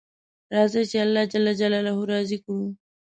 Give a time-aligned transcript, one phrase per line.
[0.55, 2.65] راځئ چې الله جل جلاله راضي کړو